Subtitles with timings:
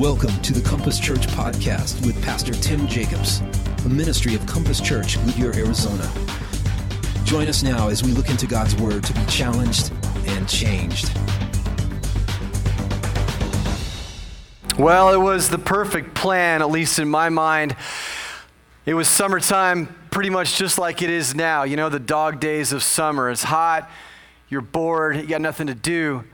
[0.00, 3.42] Welcome to the Compass Church podcast with Pastor Tim Jacobs,
[3.84, 6.10] a ministry of Compass Church, Goodyear, Arizona.
[7.24, 9.92] Join us now as we look into God's Word to be challenged
[10.26, 11.12] and changed.
[14.78, 17.76] Well, it was the perfect plan, at least in my mind.
[18.86, 21.64] It was summertime, pretty much just like it is now.
[21.64, 23.28] You know, the dog days of summer.
[23.28, 23.90] It's hot,
[24.48, 26.24] you're bored, you got nothing to do.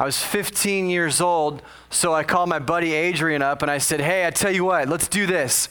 [0.00, 4.00] I was 15 years old, so I called my buddy Adrian up and I said,
[4.00, 5.68] Hey, I tell you what, let's do this.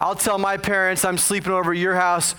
[0.00, 2.34] I'll tell my parents I'm sleeping over at your house.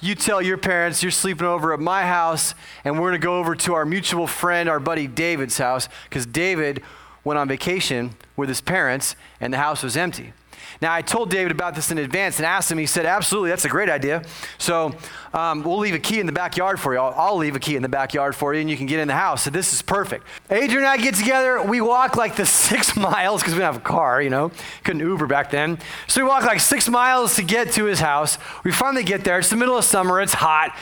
[0.00, 3.54] You tell your parents you're sleeping over at my house, and we're gonna go over
[3.56, 6.82] to our mutual friend, our buddy David's house, because David
[7.24, 10.34] went on vacation with his parents and the house was empty.
[10.80, 12.78] Now, I told David about this in advance and asked him.
[12.78, 14.24] He said, Absolutely, that's a great idea.
[14.58, 14.94] So,
[15.32, 17.00] um, we'll leave a key in the backyard for you.
[17.00, 19.08] I'll, I'll, leave a key in the backyard for you, and you can get in
[19.08, 19.42] the house.
[19.44, 20.26] So, this is perfect.
[20.50, 21.62] Adrian and I get together.
[21.62, 24.50] We walk like the six miles because we don't have a car, you know,
[24.82, 25.78] couldn't Uber back then.
[26.06, 28.38] So, we walk like six miles to get to his house.
[28.64, 29.38] We finally get there.
[29.38, 30.76] It's the middle of summer, it's hot,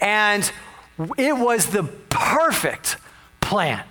[0.00, 0.50] and
[1.16, 2.96] it was the perfect
[3.40, 3.84] plan.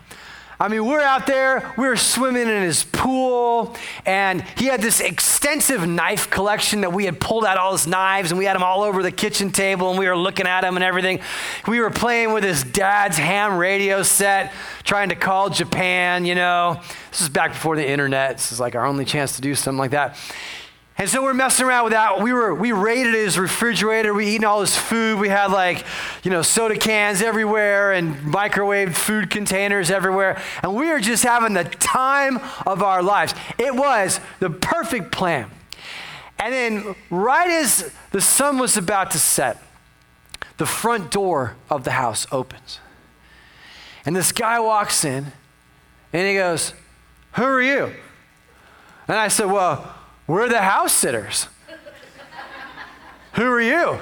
[0.59, 4.99] I mean, we're out there, we were swimming in his pool, and he had this
[4.99, 8.63] extensive knife collection that we had pulled out all his knives, and we had them
[8.63, 11.19] all over the kitchen table, and we were looking at them and everything.
[11.67, 16.79] We were playing with his dad's ham radio set, trying to call Japan, you know.
[17.11, 18.37] This is back before the internet.
[18.37, 20.17] This is like our only chance to do something like that.
[20.95, 22.21] And so we're messing around with that.
[22.21, 24.13] We were we raided his refrigerator.
[24.13, 25.19] We eating all his food.
[25.19, 25.83] We had like,
[26.23, 30.39] you know, soda cans everywhere and microwave food containers everywhere.
[30.61, 33.33] And we were just having the time of our lives.
[33.57, 35.49] It was the perfect plan.
[36.37, 39.61] And then right as the sun was about to set,
[40.57, 42.79] the front door of the house opens.
[44.05, 45.31] And this guy walks in
[46.11, 46.73] and he goes,
[47.33, 47.93] "Who are you?"
[49.07, 49.92] And I said, "Well,
[50.27, 51.47] we're the house sitters.
[53.33, 53.99] Who are you?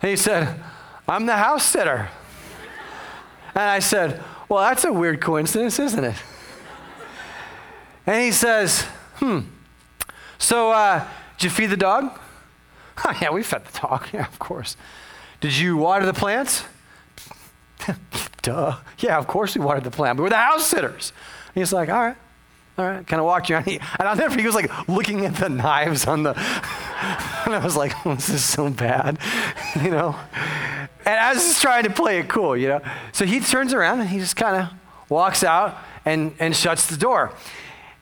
[0.00, 0.60] And he said,
[1.08, 2.08] I'm the house sitter.
[3.54, 6.16] And I said, Well, that's a weird coincidence, isn't it?
[8.06, 8.82] And he says,
[9.16, 9.40] Hmm.
[10.38, 11.06] So, uh,
[11.38, 12.18] did you feed the dog?
[13.04, 14.08] Oh, yeah, we fed the dog.
[14.12, 14.76] Yeah, of course.
[15.40, 16.64] Did you water the plants?
[18.42, 18.76] Duh.
[18.98, 20.18] Yeah, of course we watered the plant.
[20.18, 21.12] We're the house sitters.
[21.54, 22.16] And he's like, All right.
[22.76, 23.68] All right, kind of walked around.
[23.68, 26.30] And I'll never, he was like looking at the knives on the,
[27.46, 29.18] and I was like, oh, this is so bad,
[29.82, 30.16] you know?
[31.06, 32.80] And I was just trying to play it cool, you know?
[33.12, 34.70] So he turns around and he just kind of
[35.08, 37.32] walks out and, and shuts the door.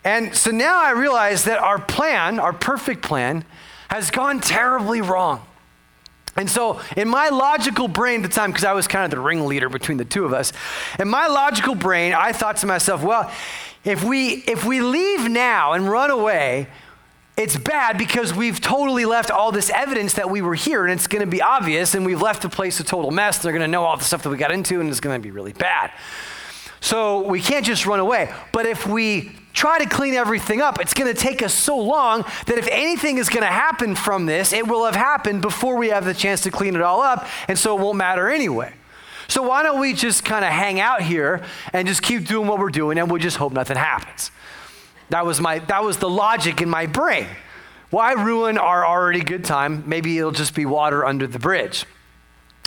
[0.04, 3.44] And so now I realize that our plan, our perfect plan,
[3.88, 5.44] has gone terribly wrong.
[6.34, 9.20] And so, in my logical brain at the time, because I was kind of the
[9.20, 10.50] ringleader between the two of us,
[10.98, 13.30] in my logical brain, I thought to myself, well,
[13.84, 16.68] if we, if we leave now and run away,
[17.36, 21.06] it's bad because we've totally left all this evidence that we were here and it's
[21.06, 23.38] going to be obvious and we've left the place a total mess.
[23.38, 25.22] They're going to know all the stuff that we got into and it's going to
[25.22, 25.90] be really bad.
[26.80, 28.32] So we can't just run away.
[28.52, 32.24] But if we try to clean everything up, it's going to take us so long
[32.46, 35.88] that if anything is going to happen from this, it will have happened before we
[35.88, 37.26] have the chance to clean it all up.
[37.48, 38.74] And so it won't matter anyway.
[39.28, 42.58] So why don't we just kind of hang out here and just keep doing what
[42.58, 44.30] we're doing and we'll just hope nothing happens?
[45.10, 47.26] That was, my, that was the logic in my brain.
[47.90, 49.84] Why ruin our already good time?
[49.86, 51.84] Maybe it'll just be water under the bridge.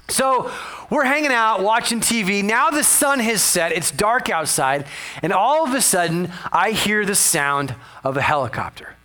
[0.07, 0.51] So
[0.91, 2.43] we're hanging out, watching TV.
[2.43, 4.85] Now the sun has set, it's dark outside,
[5.23, 7.73] and all of a sudden I hear the sound
[8.03, 8.95] of a helicopter.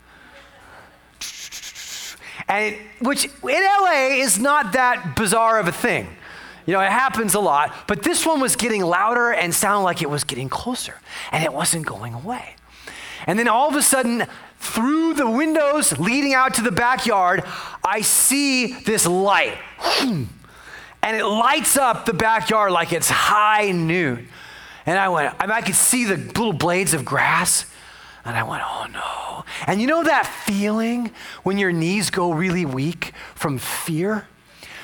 [2.49, 6.17] And it, which in LA is not that bizarre of a thing.
[6.67, 10.03] You know, it happens a lot, but this one was getting louder and sounded like
[10.03, 10.95] it was getting closer,
[11.33, 12.55] and it wasn't going away.
[13.27, 14.27] And then all of a sudden,
[14.59, 17.43] through the windows leading out to the backyard,
[17.85, 19.59] I see this light.
[21.03, 24.29] And it lights up the backyard like it's high noon.
[24.87, 27.67] And I went, I could see the little blades of grass.
[28.25, 29.45] And I went, oh no.
[29.67, 31.11] And you know that feeling
[31.43, 34.27] when your knees go really weak from fear?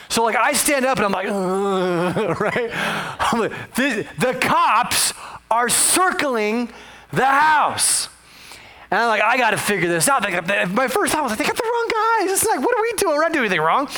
[0.08, 2.70] So like I stand up and I'm like, right?
[2.72, 5.12] I'm like, the, the cops
[5.50, 6.70] are circling
[7.12, 8.08] the house.
[8.90, 10.22] And I'm like, I got to figure this out.
[10.22, 12.30] my first thought was, they got the wrong guys.
[12.30, 13.16] It's like, what are we doing?
[13.16, 13.88] We're not doing anything wrong.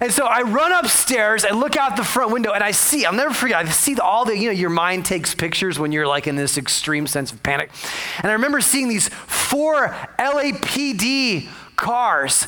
[0.00, 3.12] And so I run upstairs and look out the front window and I see, I'll
[3.12, 6.28] never forget, I see all the, you know, your mind takes pictures when you're like
[6.28, 7.70] in this extreme sense of panic.
[8.18, 9.88] And I remember seeing these four
[10.18, 12.46] LAPD cars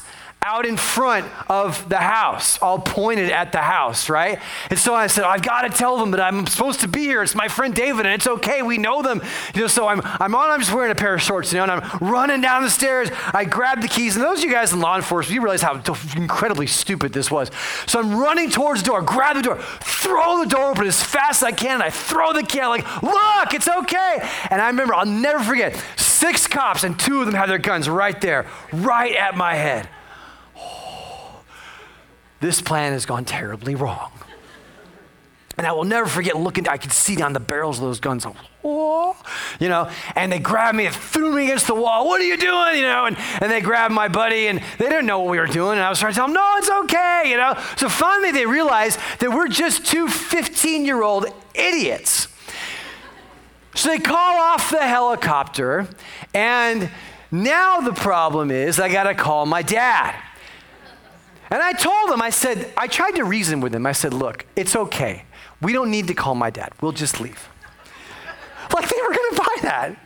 [0.48, 4.38] out in front of the house, all pointed at the house, right?
[4.70, 7.22] And so I said, I've got to tell them that I'm supposed to be here.
[7.22, 8.62] It's my friend David, and it's okay.
[8.62, 9.20] We know them.
[9.54, 11.64] You know, so I'm, I'm on, I'm just wearing a pair of shorts, you know,
[11.64, 13.10] and I'm running down the stairs.
[13.34, 15.82] I grab the keys, and those of you guys in law enforcement, you realize how
[16.16, 17.50] incredibly stupid this was.
[17.86, 21.42] So I'm running towards the door, grab the door, throw the door open as fast
[21.42, 22.60] as I can, and I throw the key.
[22.60, 24.26] I'm like, look, it's okay.
[24.48, 27.86] And I remember, I'll never forget, six cops, and two of them had their guns
[27.86, 29.90] right there, right at my head.
[32.40, 34.12] This plan has gone terribly wrong.
[35.58, 38.24] And I will never forget looking, I could see down the barrels of those guns.
[38.62, 39.16] Oh,
[39.58, 42.06] you know, and they grabbed me and threw me against the wall.
[42.06, 42.76] What are you doing?
[42.76, 45.48] You know, and, and they grabbed my buddy and they didn't know what we were
[45.48, 45.72] doing.
[45.72, 47.60] And I was trying to tell them, no, it's okay, you know.
[47.76, 51.26] So finally they realized that we're just two 15 year old
[51.56, 52.28] idiots.
[53.74, 55.88] So they call off the helicopter,
[56.34, 56.88] and
[57.32, 60.14] now the problem is I got to call my dad.
[61.50, 63.86] And I told him, I said, I tried to reason with him.
[63.86, 65.24] I said, look, it's okay.
[65.62, 66.72] We don't need to call my dad.
[66.80, 67.48] We'll just leave.
[68.74, 69.96] like they were going to buy that.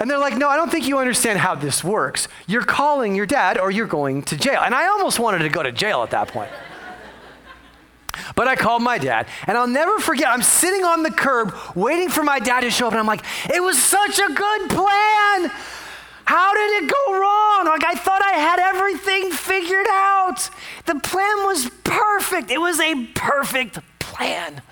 [0.00, 2.26] And they're like, no, I don't think you understand how this works.
[2.46, 4.60] You're calling your dad or you're going to jail.
[4.62, 6.50] And I almost wanted to go to jail at that point.
[8.34, 10.28] But I called my dad, and I'll never forget.
[10.28, 13.24] I'm sitting on the curb waiting for my dad to show up, and I'm like,
[13.52, 15.50] it was such a good plan.
[16.26, 17.66] How did it go wrong?
[17.66, 20.48] Like, I thought I had everything figured out.
[20.86, 22.50] The plan was perfect.
[22.50, 24.62] It was a perfect plan.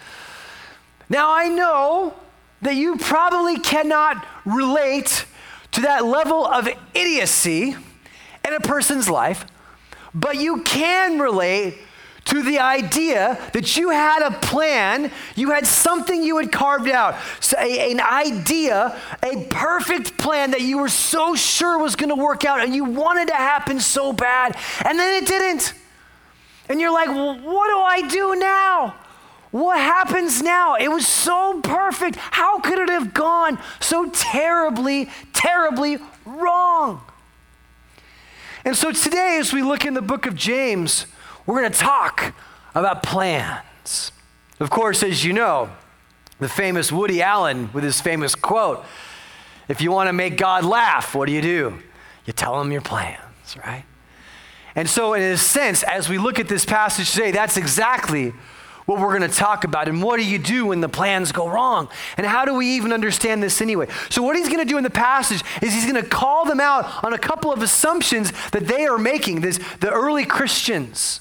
[1.09, 2.15] Now, I know
[2.63, 5.27] that you probably cannot relate
[5.73, 7.77] to that level of idiocy
[8.45, 9.45] in a person's life,
[10.15, 11.77] but you can relate
[12.25, 17.17] to the idea that you had a plan, you had something you had carved out,
[17.41, 22.23] so a, an idea, a perfect plan that you were so sure was going to
[22.23, 25.75] work out and you wanted to happen so bad, and then it didn't.
[26.69, 28.95] And you're like, well, what do I do now?
[29.51, 30.77] What happens now?
[30.77, 32.17] It was so perfect.
[32.17, 37.03] How could it have gone so terribly, terribly wrong?
[38.65, 41.07] And so today, as we look in the book of James,
[41.47, 42.35] we're going to talk
[42.75, 44.13] about plans.
[44.61, 45.71] Of course, as you know,
[46.39, 48.85] the famous Woody Allen with his famous quote
[49.69, 51.79] if you want to make God laugh, what do you do?
[52.27, 53.85] You tell him your plans, right?
[54.75, 58.33] And so, in a sense, as we look at this passage today, that's exactly
[58.87, 59.89] what we're going to talk about.
[59.89, 61.89] And what do you do when the plans go wrong?
[62.17, 63.87] And how do we even understand this anyway?
[64.11, 66.61] So, what he's going to do in the passage is he's going to call them
[66.61, 71.21] out on a couple of assumptions that they are making, this, the early Christians.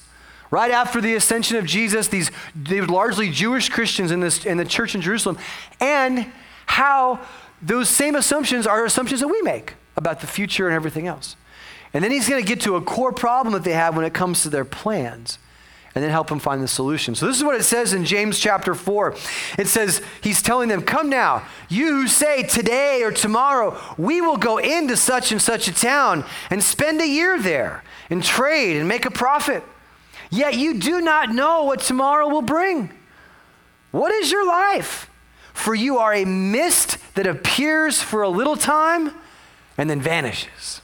[0.52, 2.30] Right after the ascension of Jesus, these
[2.68, 5.38] largely Jewish Christians in, this, in the church in Jerusalem,
[5.80, 6.30] and
[6.66, 7.20] how
[7.62, 11.36] those same assumptions are assumptions that we make about the future and everything else.
[11.94, 14.12] And then he's going to get to a core problem that they have when it
[14.12, 15.38] comes to their plans
[15.94, 17.14] and then help them find the solution.
[17.14, 19.14] So, this is what it says in James chapter 4.
[19.58, 24.36] It says, He's telling them, Come now, you who say today or tomorrow, we will
[24.36, 28.86] go into such and such a town and spend a year there and trade and
[28.86, 29.64] make a profit.
[30.32, 32.90] Yet you do not know what tomorrow will bring.
[33.90, 35.10] What is your life?
[35.52, 39.12] For you are a mist that appears for a little time
[39.76, 40.80] and then vanishes.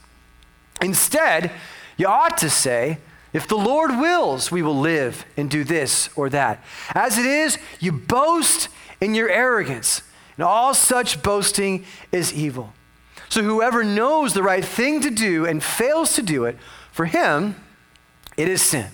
[0.79, 1.51] Instead,
[1.97, 2.99] you ought to say,
[3.33, 6.63] if the Lord wills, we will live and do this or that.
[6.93, 8.69] As it is, you boast
[9.01, 10.03] in your arrogance,
[10.37, 12.71] and all such boasting is evil.
[13.29, 16.55] So whoever knows the right thing to do and fails to do it,
[16.91, 17.55] for him
[18.37, 18.91] it is sin.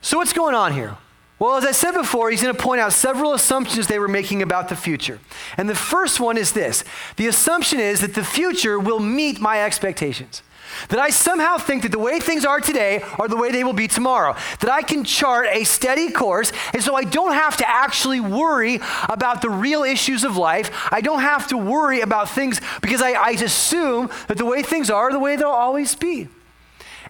[0.00, 0.96] So what's going on here?
[1.38, 4.42] Well, as I said before, he's going to point out several assumptions they were making
[4.42, 5.20] about the future.
[5.56, 6.84] And the first one is this
[7.16, 10.42] the assumption is that the future will meet my expectations.
[10.90, 13.72] That I somehow think that the way things are today are the way they will
[13.72, 14.36] be tomorrow.
[14.60, 18.80] That I can chart a steady course, and so I don't have to actually worry
[19.08, 20.70] about the real issues of life.
[20.90, 24.90] I don't have to worry about things because I, I assume that the way things
[24.90, 26.28] are, are the way they'll always be.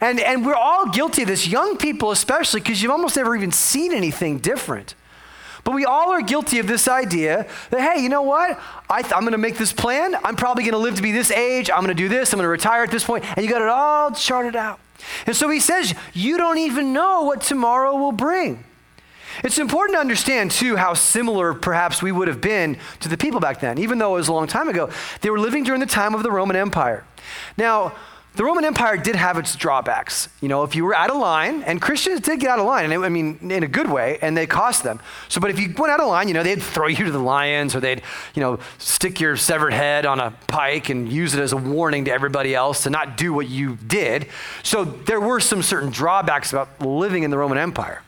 [0.00, 3.52] And, and we're all guilty of this, young people especially, because you've almost never even
[3.52, 4.94] seen anything different.
[5.64, 8.58] But we all are guilty of this idea that, hey, you know what?
[8.88, 10.14] I am going to make this plan.
[10.24, 11.68] I'm probably going to live to be this age.
[11.68, 12.32] I'm going to do this.
[12.32, 13.24] I'm going to retire at this point.
[13.36, 14.80] And you got it all charted out.
[15.26, 18.64] And so he says, you don't even know what tomorrow will bring.
[19.44, 23.38] It's important to understand, too, how similar perhaps we would have been to the people
[23.38, 23.78] back then.
[23.78, 24.90] Even though it was a long time ago,
[25.20, 27.04] they were living during the time of the Roman Empire.
[27.56, 27.92] Now,
[28.34, 30.28] the Roman Empire did have its drawbacks.
[30.40, 32.84] You know, if you were out of line, and Christians did get out of line,
[32.84, 35.00] and it, I mean, in a good way, and they cost them.
[35.28, 37.18] So, but if you went out of line, you know, they'd throw you to the
[37.18, 38.02] lions, or they'd,
[38.34, 42.04] you know, stick your severed head on a pike and use it as a warning
[42.04, 44.28] to everybody else to not do what you did.
[44.62, 48.02] So there were some certain drawbacks about living in the Roman Empire.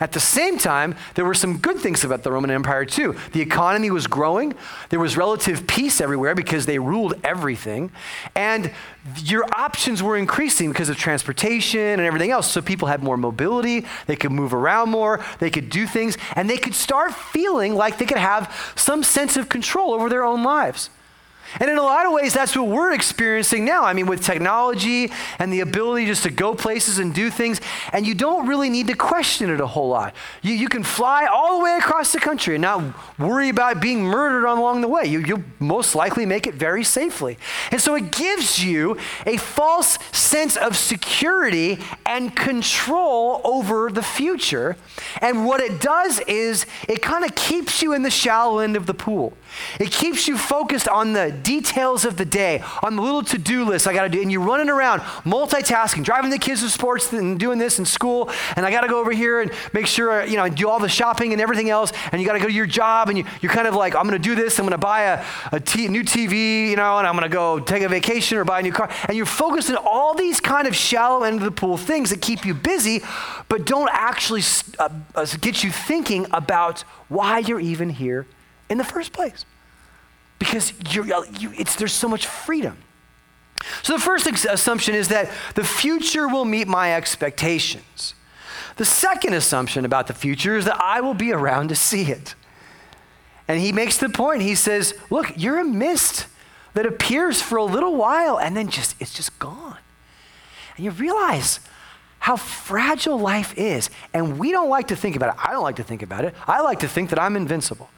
[0.00, 3.16] At the same time, there were some good things about the Roman Empire too.
[3.32, 4.54] The economy was growing,
[4.90, 7.90] there was relative peace everywhere because they ruled everything,
[8.34, 8.72] and
[9.18, 12.50] your options were increasing because of transportation and everything else.
[12.50, 16.50] So people had more mobility, they could move around more, they could do things, and
[16.50, 20.42] they could start feeling like they could have some sense of control over their own
[20.42, 20.90] lives.
[21.60, 23.84] And in a lot of ways, that's what we're experiencing now.
[23.84, 27.60] I mean, with technology and the ability just to go places and do things,
[27.92, 30.14] and you don't really need to question it a whole lot.
[30.42, 32.82] You, you can fly all the way across the country and not
[33.18, 35.04] worry about being murdered along the way.
[35.04, 37.38] You, you'll most likely make it very safely.
[37.70, 44.76] And so it gives you a false sense of security and control over the future.
[45.20, 48.86] And what it does is it kind of keeps you in the shallow end of
[48.86, 49.32] the pool.
[49.80, 53.64] It keeps you focused on the details of the day, on the little to do
[53.64, 54.20] list I got to do.
[54.20, 58.30] And you're running around multitasking, driving the kids to sports and doing this in school.
[58.56, 60.78] And I got to go over here and make sure, you know, and do all
[60.78, 61.92] the shopping and everything else.
[62.12, 63.08] And you got to go to your job.
[63.08, 64.58] And you, are kind of like, I'm going to do this.
[64.58, 67.34] I'm going to buy a, a t- new TV, you know, and I'm going to
[67.34, 68.90] go take a vacation or buy a new car.
[69.08, 72.20] And you're focused on all these kind of shallow end of the pool things that
[72.20, 73.02] keep you busy,
[73.48, 74.42] but don't actually
[74.78, 78.26] uh, uh, get you thinking about why you're even here
[78.68, 79.44] in the first place
[80.46, 81.06] because you're,
[81.38, 82.78] you, there's so much freedom.
[83.82, 88.14] So, the first assumption is that the future will meet my expectations.
[88.76, 92.34] The second assumption about the future is that I will be around to see it.
[93.48, 94.42] And he makes the point.
[94.42, 96.26] He says, Look, you're a mist
[96.74, 99.78] that appears for a little while and then just it's just gone.
[100.76, 101.60] And you realize
[102.18, 103.88] how fragile life is.
[104.12, 105.46] And we don't like to think about it.
[105.46, 106.34] I don't like to think about it.
[106.46, 107.88] I like to think that I'm invincible.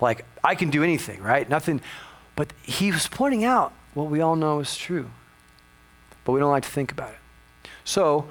[0.00, 1.48] Like, I can do anything, right?
[1.48, 1.80] Nothing.
[2.36, 5.10] But he was pointing out what we all know is true,
[6.24, 7.68] but we don't like to think about it.
[7.84, 8.28] So,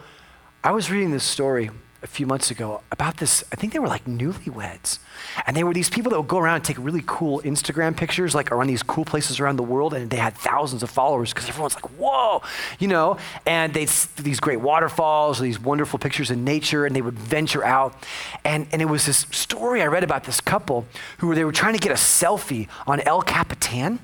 [0.64, 1.70] I was reading this story
[2.02, 3.44] a few months ago about this.
[3.52, 5.00] I think they were like newlyweds.
[5.46, 8.34] And they were these people that would go around and take really cool Instagram pictures,
[8.34, 9.94] like around these cool places around the world.
[9.94, 12.42] And they had thousands of followers because everyone's like, whoa,
[12.80, 13.18] you know.
[13.46, 13.88] And they
[14.18, 17.96] these great waterfalls, these wonderful pictures in nature, and they would venture out.
[18.46, 20.86] And, and it was this story I read about this couple
[21.18, 24.00] who were, they were trying to get a selfie on El Capitan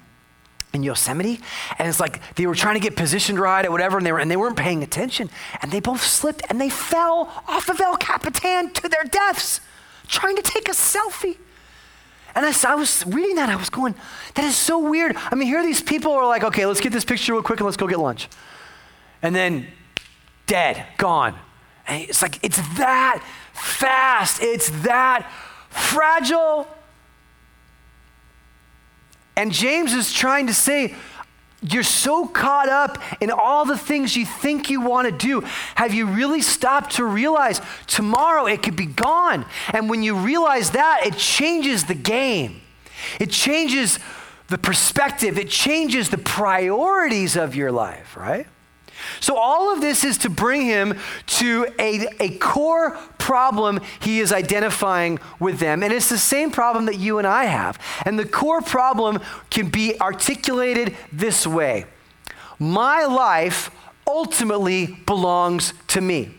[0.75, 1.39] in Yosemite.
[1.79, 4.20] And it's like they were trying to get positioned right or whatever, and they, were,
[4.20, 5.29] and they weren't paying attention.
[5.62, 9.62] And they both slipped and they fell off of El Capitan to their deaths
[10.08, 11.38] trying to take a selfie.
[12.36, 13.96] And I, I was reading that, I was going,
[14.36, 15.15] that is so weird.
[15.15, 17.65] I mean, here these people are like, okay, let's get this picture real quick and
[17.65, 18.27] let's go get lunch.
[19.22, 19.67] And then
[20.46, 21.36] dead, gone.
[21.88, 25.32] And it's like, it's that fast, it's that
[25.70, 26.67] fragile.
[29.36, 30.96] And James is trying to say,
[31.62, 35.42] you're so caught up in all the things you think you want to do.
[35.75, 39.46] Have you really stopped to realize tomorrow it could be gone?
[39.74, 42.62] And when you realize that, it changes the game.
[43.20, 44.00] It changes
[44.48, 48.46] the perspective, it changes the priorities of your life, right?
[49.20, 54.32] So, all of this is to bring him to a, a core problem he is
[54.32, 55.84] identifying with them.
[55.84, 57.80] And it's the same problem that you and I have.
[58.06, 61.86] And the core problem can be articulated this way
[62.60, 63.72] My life
[64.08, 66.32] ultimately belongs to me.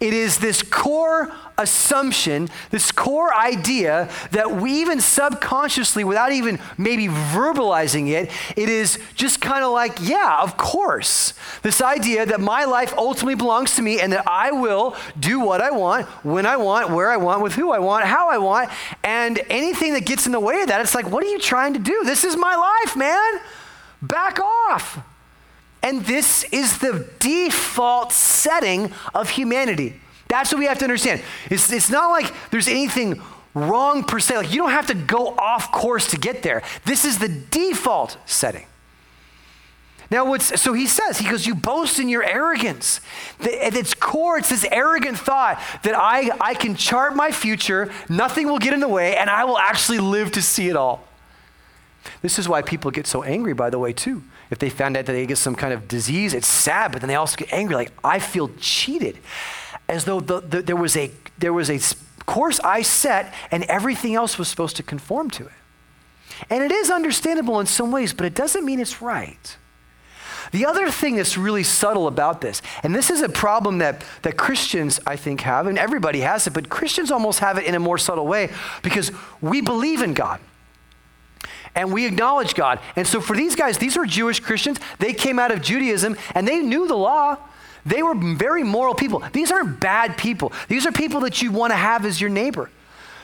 [0.00, 7.06] It is this core assumption, this core idea that we even subconsciously, without even maybe
[7.06, 11.34] verbalizing it, it is just kind of like, yeah, of course.
[11.62, 15.60] This idea that my life ultimately belongs to me and that I will do what
[15.60, 18.70] I want, when I want, where I want, with who I want, how I want.
[19.02, 21.74] And anything that gets in the way of that, it's like, what are you trying
[21.74, 22.02] to do?
[22.04, 23.40] This is my life, man.
[24.02, 24.98] Back off.
[25.82, 30.00] And this is the default setting of humanity.
[30.28, 31.22] That's what we have to understand.
[31.50, 33.20] It's, it's not like there's anything
[33.54, 34.36] wrong per se.
[34.36, 36.62] Like you don't have to go off course to get there.
[36.84, 38.66] This is the default setting.
[40.10, 43.00] Now, what's, so he says, he goes, You boast in your arrogance.
[43.40, 48.46] At its core, it's this arrogant thought that I, I can chart my future, nothing
[48.46, 51.08] will get in the way, and I will actually live to see it all.
[52.20, 54.22] This is why people get so angry, by the way, too.
[54.50, 57.08] If they found out that they get some kind of disease, it's sad, but then
[57.08, 59.18] they also get angry, like, I feel cheated.
[59.88, 61.78] As though the, the, there, was a, there was a
[62.26, 65.52] course I set and everything else was supposed to conform to it.
[66.50, 69.56] And it is understandable in some ways, but it doesn't mean it's right.
[70.52, 74.36] The other thing that's really subtle about this, and this is a problem that, that
[74.36, 77.80] Christians, I think, have, and everybody has it, but Christians almost have it in a
[77.80, 78.50] more subtle way
[78.82, 79.10] because
[79.40, 80.40] we believe in God
[81.74, 82.78] and we acknowledge God.
[82.94, 84.78] And so for these guys, these were Jewish Christians.
[84.98, 87.36] They came out of Judaism and they knew the law.
[87.86, 89.22] They were very moral people.
[89.32, 90.52] These aren't bad people.
[90.68, 92.70] These are people that you want to have as your neighbor.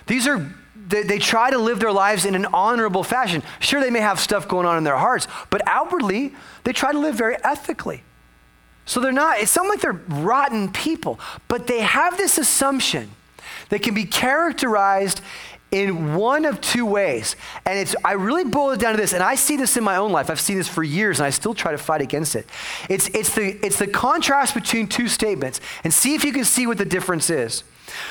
[0.07, 0.55] These are
[0.89, 3.43] they, they, try to live their lives in an honorable fashion.
[3.61, 6.99] Sure, they may have stuff going on in their hearts, but outwardly, they try to
[6.99, 8.03] live very ethically.
[8.87, 13.11] So they're not, it's not like they're rotten people, but they have this assumption
[13.69, 15.21] that can be characterized
[15.71, 17.37] in one of two ways.
[17.65, 19.97] And it's I really boil it down to this, and I see this in my
[19.97, 20.31] own life.
[20.31, 22.47] I've seen this for years and I still try to fight against it.
[22.89, 26.67] It's it's the it's the contrast between two statements and see if you can see
[26.67, 27.65] what the difference is.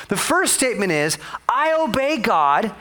[0.08, 2.74] The first statement is, I obey God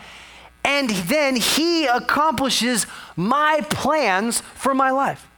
[0.64, 5.29] and then he accomplishes my plans for my life.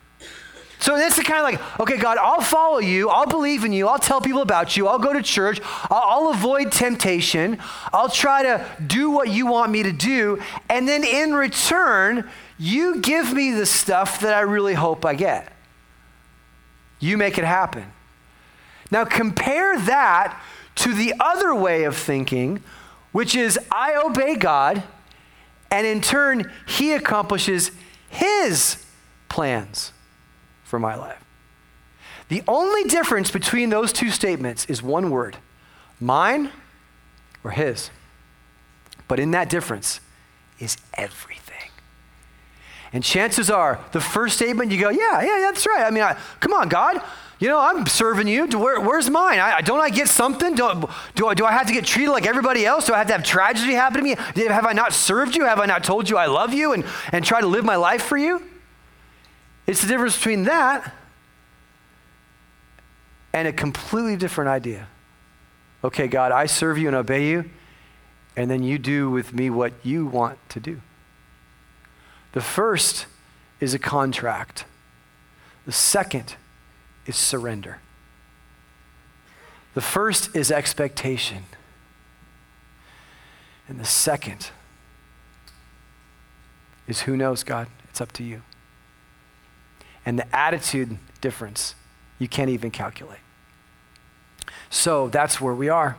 [0.82, 3.08] So this is kind of like, okay, God, I'll follow you.
[3.10, 3.88] I'll believe in you.
[3.88, 4.88] I'll tell people about you.
[4.88, 5.62] I'll go to church.
[5.92, 7.60] I'll, I'll, avoid temptation.
[7.94, 10.42] I'll try to do what you want me to do.
[10.70, 15.54] And then in return, you give me the stuff that I really hope I get.
[17.00, 17.86] You make it happen.
[18.90, 20.42] Now compare that
[20.76, 22.64] to the other way of thinking,
[23.12, 24.82] which is I obey God,
[25.70, 27.70] and in turn, He accomplishes
[28.10, 28.84] His
[29.30, 29.94] plans
[30.72, 31.24] for my life.
[32.30, 35.36] The only difference between those two statements is one word
[36.00, 36.50] mine
[37.44, 37.92] or his.
[39.08, 40.00] But in that difference
[40.60, 41.70] is everything.
[42.94, 45.86] And chances are, the first statement you go, yeah, yeah, that's right.
[45.86, 47.02] I mean, I, come on, God.
[47.40, 48.48] You know, I'm serving you.
[48.48, 49.40] Where, where's mine?
[49.40, 50.56] I, don't I get something?
[50.56, 52.86] Do, do, I, do I have to get treated like everybody else?
[52.86, 54.16] Do I have to have tragedy happen to me?
[54.48, 55.46] Have I not served you?
[55.46, 58.04] Have I not told you I love you and, and try to live my life
[58.04, 58.42] for you?
[59.72, 60.94] It's the difference between that
[63.32, 64.90] and a completely different idea.
[65.82, 67.50] Okay, God, I serve you and obey you,
[68.36, 70.82] and then you do with me what you want to do.
[72.34, 73.06] The first
[73.62, 74.66] is a contract,
[75.66, 76.36] the second
[77.06, 77.80] is surrender.
[79.74, 81.46] The first is expectation,
[83.70, 84.50] and the second
[86.90, 87.68] is who knows, God?
[87.90, 88.42] It's up to you
[90.06, 91.76] and the attitude difference
[92.20, 93.20] you can't even calculate.
[94.70, 95.98] So that's where we are.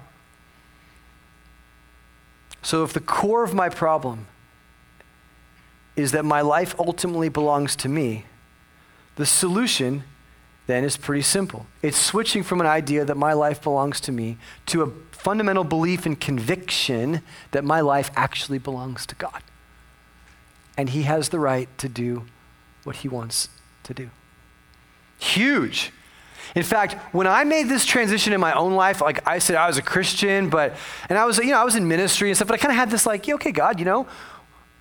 [2.62, 4.26] So if the core of my problem
[5.96, 8.24] is that my life ultimately belongs to me,
[9.16, 10.04] the solution
[10.66, 11.66] then is pretty simple.
[11.82, 16.06] It's switching from an idea that my life belongs to me to a fundamental belief
[16.06, 19.42] and conviction that my life actually belongs to God.
[20.78, 22.26] And He has the right to do
[22.84, 23.48] what He wants
[23.84, 24.10] to do.
[25.18, 25.92] Huge.
[26.54, 29.66] In fact, when I made this transition in my own life, like I said, I
[29.66, 30.74] was a Christian, but,
[31.08, 32.76] and I was, you know, I was in ministry and stuff, but I kind of
[32.76, 34.06] had this like, yeah, okay, God, you know,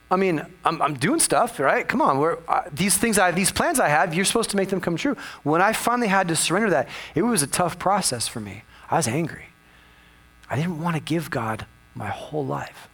[0.10, 1.88] I mean, I'm, I'm doing stuff, right?
[1.88, 4.68] Come on, uh, these things I have, these plans I have, you're supposed to make
[4.68, 5.16] them come true.
[5.44, 8.64] When I finally had to surrender that, it was a tough process for me.
[8.90, 9.46] I was angry.
[10.50, 12.90] I didn't want to give God my whole life.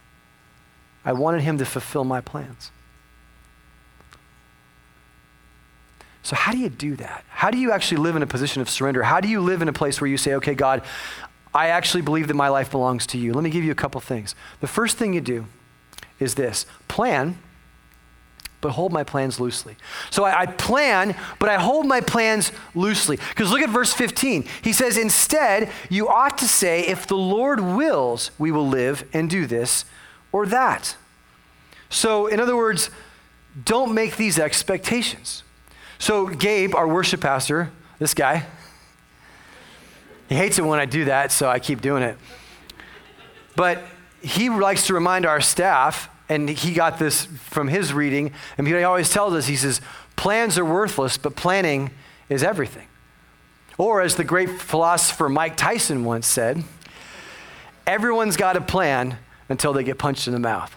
[1.04, 2.70] I wanted Him to fulfill my plans.
[6.28, 7.24] So, how do you do that?
[7.30, 9.02] How do you actually live in a position of surrender?
[9.02, 10.82] How do you live in a place where you say, okay, God,
[11.54, 13.32] I actually believe that my life belongs to you?
[13.32, 14.34] Let me give you a couple things.
[14.60, 15.46] The first thing you do
[16.20, 17.38] is this plan,
[18.60, 19.76] but hold my plans loosely.
[20.10, 23.16] So I, I plan, but I hold my plans loosely.
[23.30, 24.44] Because look at verse 15.
[24.60, 29.30] He says, Instead, you ought to say, If the Lord wills, we will live and
[29.30, 29.86] do this
[30.30, 30.94] or that.
[31.88, 32.90] So, in other words,
[33.64, 35.42] don't make these expectations.
[35.98, 38.44] So, Gabe, our worship pastor, this guy,
[40.28, 42.16] he hates it when I do that, so I keep doing it.
[43.56, 43.82] But
[44.22, 48.82] he likes to remind our staff, and he got this from his reading, and he
[48.84, 49.80] always tells us, he says,
[50.16, 51.90] plans are worthless, but planning
[52.28, 52.86] is everything.
[53.78, 56.62] Or, as the great philosopher Mike Tyson once said,
[57.86, 60.74] everyone's got a plan until they get punched in the mouth.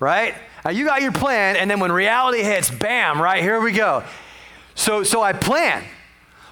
[0.00, 0.34] Right?
[0.64, 4.02] Now, you got your plan, and then when reality hits, bam, right, here we go.
[4.74, 5.84] So, so I plan,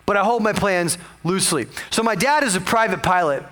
[0.06, 1.66] but I hold my plans loosely.
[1.90, 3.44] So my dad is a private pilot.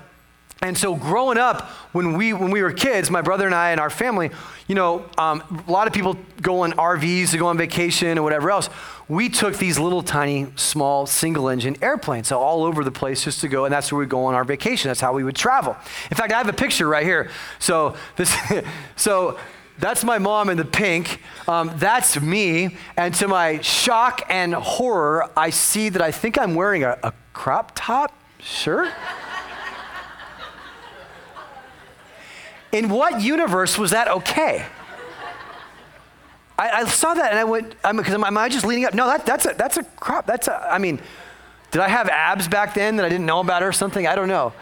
[0.60, 3.80] And so growing up, when we, when we were kids, my brother and I and
[3.80, 4.30] our family,
[4.66, 8.22] you know, um, a lot of people go on RVs to go on vacation or
[8.22, 8.68] whatever else.
[9.08, 13.48] We took these little tiny, small, single engine airplanes all over the place just to
[13.48, 14.88] go, and that's where we go on our vacation.
[14.88, 15.76] That's how we would travel.
[16.10, 17.30] In fact, I have a picture right here.
[17.60, 18.36] So this,
[18.96, 19.38] so
[19.78, 21.20] that's my mom in the pink.
[21.46, 22.76] Um, that's me.
[22.96, 27.12] And to my shock and horror, I see that I think I'm wearing a, a
[27.32, 28.92] crop top shirt.
[32.72, 34.66] in what universe was that okay?
[36.58, 38.92] I, I saw that and I went, because am, am, I just leaning up?
[38.92, 40.26] No, that, that's, a, that's a crop.
[40.26, 41.00] That's a, I mean,
[41.70, 44.06] did I have abs back then that I didn't know about or something?
[44.06, 44.52] I don't know.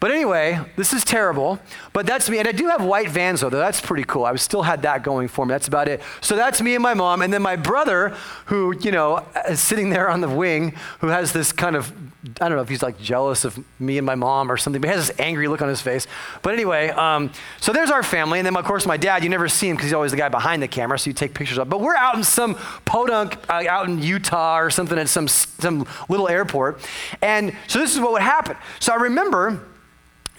[0.00, 1.58] But anyway, this is terrible.
[1.92, 2.38] But that's me.
[2.38, 3.50] And I do have white vans, though.
[3.50, 4.24] That's pretty cool.
[4.24, 5.50] I still had that going for me.
[5.50, 6.00] That's about it.
[6.22, 7.20] So that's me and my mom.
[7.20, 11.32] And then my brother, who, you know, is sitting there on the wing, who has
[11.34, 11.92] this kind of,
[12.40, 14.88] I don't know if he's like jealous of me and my mom or something, but
[14.88, 16.06] he has this angry look on his face.
[16.40, 18.38] But anyway, um, so there's our family.
[18.38, 20.30] And then, of course, my dad, you never see him because he's always the guy
[20.30, 20.98] behind the camera.
[20.98, 22.54] So you take pictures of But we're out in some
[22.86, 26.80] podunk, uh, out in Utah or something at some, some little airport.
[27.20, 28.56] And so this is what would happen.
[28.78, 29.66] So I remember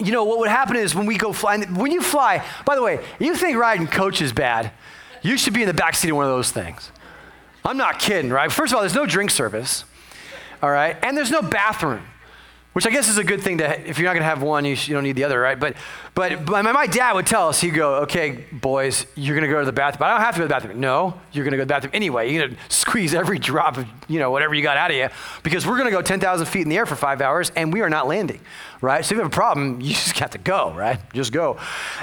[0.05, 2.81] you know, what would happen is when we go fly, when you fly, by the
[2.81, 4.71] way, you think riding coach is bad,
[5.21, 6.91] you should be in the back seat of one of those things.
[7.63, 8.51] I'm not kidding, right?
[8.51, 9.85] First of all, there's no drink service,
[10.63, 10.97] all right?
[11.03, 12.03] And there's no bathroom.
[12.73, 14.63] Which I guess is a good thing to, if you're not going to have one,
[14.63, 15.59] you, sh- you, don't need the other, right?
[15.59, 15.75] But,
[16.13, 19.53] but, but my, my, dad would tell us, he'd go, okay, boys, you're going to
[19.53, 20.07] go to the bathroom.
[20.07, 20.79] I don't have to go to the bathroom.
[20.79, 22.31] No, you're going to go to the bathroom anyway.
[22.31, 25.09] You're going to squeeze every drop of, you know, whatever you got out of you
[25.43, 27.81] because we're going to go 10,000 feet in the air for five hours and we
[27.81, 28.39] are not landing,
[28.81, 29.03] right?
[29.03, 30.99] So if you have a problem, you just got to go, right?
[31.13, 31.57] Just go.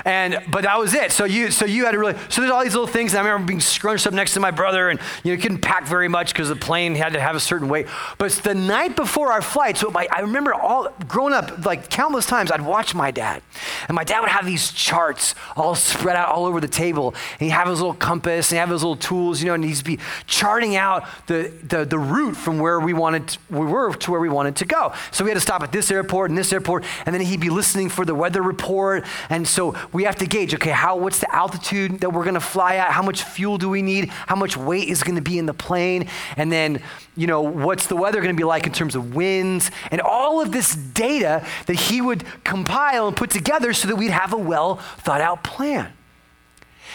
[0.04, 1.12] And, but that was it.
[1.12, 3.14] So you, so you had to really, so there's all these little things.
[3.14, 6.08] I remember being scrunched up next to my brother and, you know, couldn't pack very
[6.08, 7.86] much because the plane had to have a certain weight.
[8.18, 11.88] But the night before our flight, so my, I remember all, growing up, up, like
[11.88, 13.42] countless times, I'd watch my dad.
[13.88, 17.16] And my dad would have these charts all spread out all over the table.
[17.32, 19.64] And he'd have his little compass and he'd have his little tools, you know, and
[19.64, 23.92] he'd be charting out the, the, the route from where we wanted, to, we were
[23.92, 24.92] to where we wanted to go.
[25.10, 26.84] So we had to stop at this airport and this airport.
[27.06, 29.04] And then he'd be listening for the weather report.
[29.30, 32.40] And so we have to gauge, okay, how, what's the altitude that we're going to
[32.40, 32.92] fly at?
[32.92, 34.10] How much fuel do we need?
[34.10, 36.08] How much weight is going to be in the plane?
[36.36, 36.80] And then,
[37.16, 39.72] you know, what's the weather going to be like in terms of winds?
[39.90, 43.96] And all of this data data that he would compile and put together so that
[43.96, 45.92] we'd have a well thought out plan.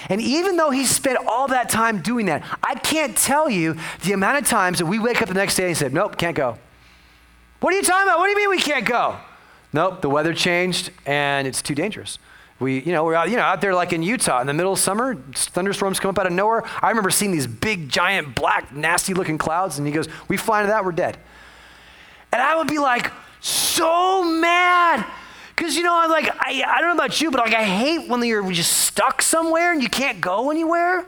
[0.10, 4.14] And even though he spent all that time doing that, I can't tell you the
[4.14, 6.58] amount of times that we wake up the next day and said, Nope, can't go.
[7.60, 8.20] What are you talking about?
[8.20, 9.18] What do you mean we can't go?
[9.72, 12.20] Nope, the weather changed and it's too dangerous.
[12.60, 14.74] We, you know, we're out, you know, out there like in Utah in the middle
[14.74, 16.64] of summer, thunderstorms come up out of nowhere.
[16.82, 20.62] I remember seeing these big, giant, black, nasty looking clouds, and he goes, We fly
[20.62, 21.18] into that, we're dead.
[22.32, 23.12] And I would be like,
[23.44, 25.06] so mad.
[25.56, 28.10] Because, you know, I'm like, I, I don't know about you, but like, I hate
[28.10, 31.06] when you're just stuck somewhere and you can't go anywhere.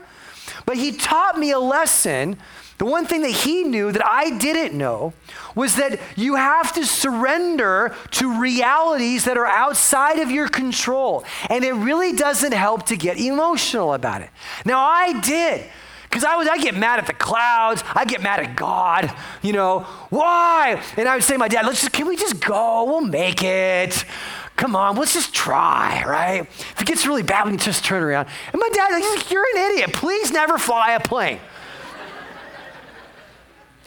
[0.64, 2.36] But he taught me a lesson.
[2.78, 5.14] The one thing that he knew that I didn't know
[5.54, 11.24] was that you have to surrender to realities that are outside of your control.
[11.48, 14.30] And it really doesn't help to get emotional about it.
[14.64, 15.64] Now, I did.
[16.16, 17.84] Because I I get mad at the clouds.
[17.94, 19.12] I get mad at God.
[19.42, 20.82] You know, why?
[20.96, 22.84] And I would say to my dad, let's just, can we just go?
[22.84, 24.02] We'll make it.
[24.56, 26.44] Come on, let's just try, right?
[26.44, 28.28] If it gets really bad, we can just turn around.
[28.50, 29.92] And my dad, like, you're an idiot.
[29.92, 31.38] Please never fly a plane.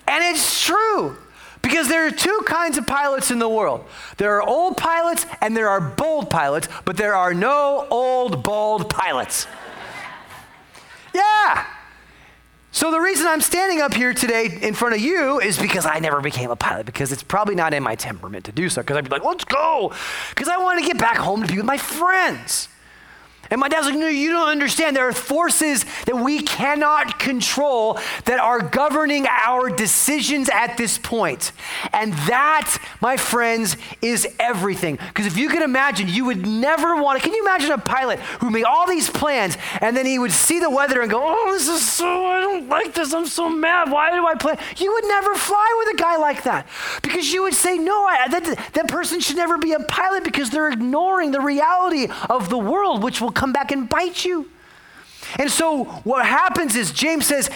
[0.08, 1.18] and it's true.
[1.64, 3.86] Because there are two kinds of pilots in the world.
[4.18, 8.88] There are old pilots and there are bold pilots, but there are no old, bold
[8.88, 9.48] pilots.
[11.12, 11.66] Yeah.
[12.80, 16.00] So, the reason I'm standing up here today in front of you is because I
[16.00, 18.80] never became a pilot, because it's probably not in my temperament to do so.
[18.82, 19.92] Because I'd be like, let's go.
[20.30, 22.70] Because I want to get back home to be with my friends.
[23.52, 24.96] And my dad's like, no, you don't understand.
[24.96, 31.52] There are forces that we cannot control that are governing our decisions at this point.
[31.94, 34.98] And that, my friends, is everything.
[35.08, 37.24] Because if you can imagine, you would never want to.
[37.24, 40.60] Can you imagine a pilot who made all these plans and then he would see
[40.60, 43.14] the weather and go, oh, this is so, I don't like this.
[43.14, 43.92] I'm so mad.
[43.92, 44.58] Why do I plan?
[44.78, 46.68] You would never fly with a guy like that.
[47.02, 50.50] Because you would say, no, I, that, that person should never be a pilot because
[50.50, 54.50] they're ignoring the reality of the world, which will come back and bite you.
[55.40, 57.50] And so what happens is James says,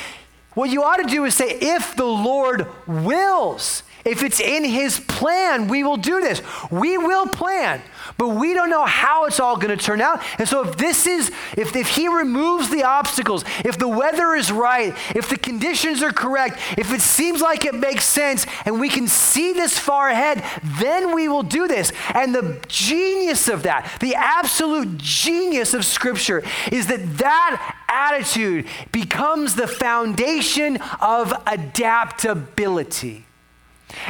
[0.53, 5.01] what you ought to do is say, if the Lord wills, if it's in his
[5.01, 6.41] plan, we will do this.
[6.71, 7.81] We will plan
[8.17, 10.21] but we don't know how it's all going to turn out.
[10.37, 14.51] And so if this is, if, if he removes the obstacles, if the weather is
[14.51, 18.89] right, if the conditions are correct, if it seems like it makes sense and we
[18.89, 20.43] can see this far ahead,
[20.79, 21.91] then we will do this.
[22.13, 29.55] And the genius of that, the absolute genius of Scripture is that that attitude becomes
[29.55, 33.25] the foundation of adaptability.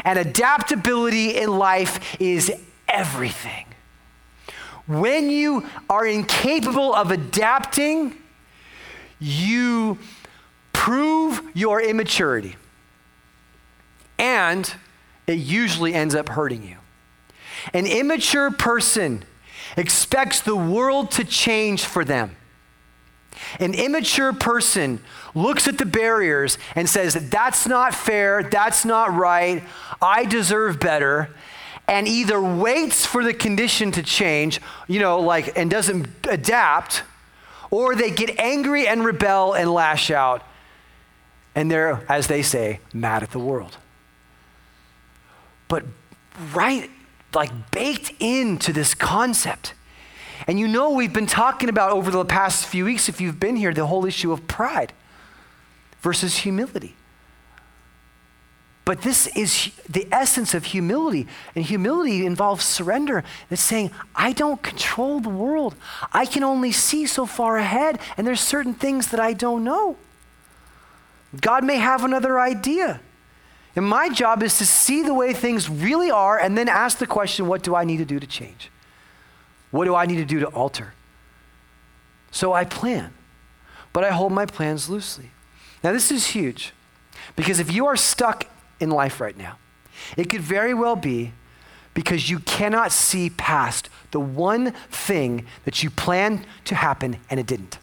[0.06, 2.52] And adaptability in life is
[2.88, 3.66] everything.
[4.88, 8.16] When you are incapable of adapting,
[9.20, 9.98] you
[10.74, 12.56] prove your immaturity.
[14.20, 14.74] And
[15.28, 16.78] it usually ends up hurting you.
[17.74, 19.24] An immature person
[19.78, 22.36] expects the world to change for them.
[23.60, 25.00] An immature person
[25.34, 29.64] looks at the barriers and says, That's not fair, that's not right,
[30.02, 31.34] I deserve better,
[31.88, 37.04] and either waits for the condition to change, you know, like, and doesn't adapt,
[37.72, 40.44] or they get angry and rebel and lash out,
[41.56, 43.78] and they're, as they say, mad at the world.
[45.68, 45.84] But
[46.54, 46.90] right,
[47.34, 49.74] like baked into this concept,
[50.48, 53.56] and you know, we've been talking about over the past few weeks, if you've been
[53.56, 54.94] here, the whole issue of pride
[56.02, 56.96] versus humility.
[58.86, 61.28] But this is the essence of humility.
[61.56, 63.24] And humility involves surrender.
[63.50, 65.76] It's saying, I don't control the world.
[66.12, 69.96] I can only see so far ahead, and there's certain things that I don't know.
[71.40, 73.00] God may have another idea.
[73.76, 77.08] And my job is to see the way things really are and then ask the
[77.08, 78.70] question, what do I need to do to change?
[79.72, 80.94] What do I need to do to alter?
[82.30, 83.14] So I plan,
[83.94, 85.32] but I hold my plans loosely.
[85.84, 86.74] Now, this is huge
[87.36, 88.46] because if you are stuck
[88.84, 89.58] in life right now,
[90.18, 91.34] it could very well be
[91.94, 97.48] because you cannot see past the one thing that you planned to happen and it
[97.48, 97.80] didn't.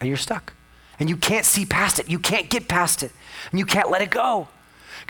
[0.00, 0.52] And you're stuck.
[0.98, 2.08] And you can't see past it.
[2.08, 3.12] You can't get past it.
[3.50, 4.48] And you can't let it go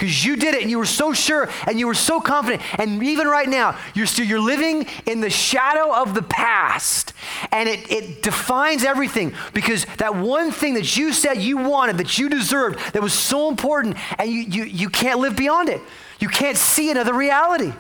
[0.01, 2.63] because you did it and you were so sure and you were so confident.
[2.81, 7.13] And even right now, you're still you're living in the shadow of the past.
[7.53, 12.17] And it, it defines everything because that one thing that you said you wanted, that
[12.17, 15.83] you deserved, that was so important, and you, you, you can't live beyond it.
[16.19, 17.75] You can't see another reality.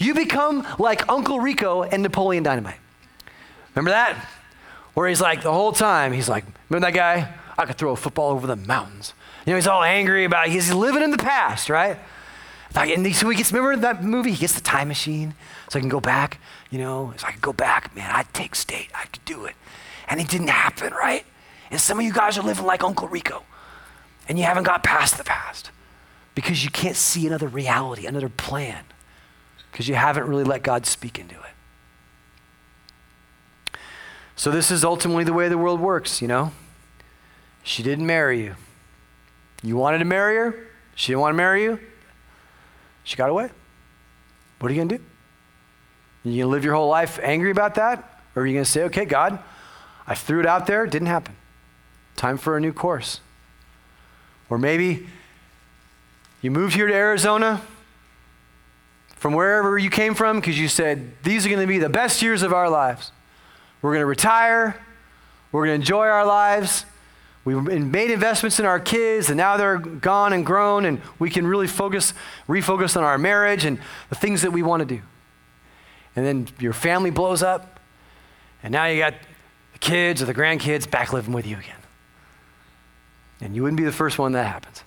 [0.00, 2.80] You become like Uncle Rico and Napoleon Dynamite.
[3.76, 4.16] Remember that?
[4.94, 7.34] Where he's like, the whole time, he's like, remember that guy?
[7.56, 9.14] I could throw a football over the mountains.
[9.46, 10.50] You know, he's all angry about it.
[10.50, 11.98] He's living in the past, right?
[12.74, 14.32] And so he gets, remember that movie?
[14.32, 15.34] He gets the time machine
[15.70, 17.14] so I can go back, you know?
[17.16, 18.90] So I could go back, man, I'd take state.
[18.94, 19.54] I could do it.
[20.08, 21.24] And it didn't happen, right?
[21.70, 23.44] And some of you guys are living like Uncle Rico
[24.28, 25.70] and you haven't got past the past
[26.34, 28.84] because you can't see another reality, another plan,
[29.70, 31.40] because you haven't really let God speak into it.
[34.38, 36.52] So, this is ultimately the way the world works, you know?
[37.62, 38.56] She didn't marry you.
[39.66, 40.54] You wanted to marry her,
[40.94, 41.80] she didn't want to marry you.
[43.02, 43.50] She got away.
[44.60, 45.02] What are you going to do?
[45.02, 48.22] Are you going to live your whole life angry about that?
[48.36, 49.40] Or are you going to say, okay, God,
[50.06, 51.34] I threw it out there, it didn't happen.
[52.14, 53.20] Time for a new course.
[54.48, 55.08] Or maybe
[56.42, 57.60] you moved here to Arizona
[59.16, 62.22] from wherever you came from because you said, these are going to be the best
[62.22, 63.10] years of our lives.
[63.82, 64.80] We're going to retire,
[65.50, 66.84] we're going to enjoy our lives,
[67.46, 71.46] we made investments in our kids, and now they're gone and grown, and we can
[71.46, 72.12] really focus,
[72.48, 73.78] refocus on our marriage and
[74.08, 75.00] the things that we want to do.
[76.16, 77.78] And then your family blows up,
[78.64, 79.14] and now you got
[79.72, 81.76] the kids or the grandkids back living with you again.
[83.40, 84.82] And you wouldn't be the first one that happens.